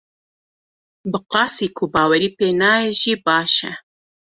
[1.11, 3.71] Bi qasî ku bawerî pê nayê jî baş e.